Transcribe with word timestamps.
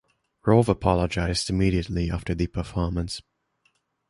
Rove 0.47 0.67
apologized 0.67 1.47
immediately 1.51 2.09
after 2.09 2.33
the 2.33 2.47
performance. 2.47 3.21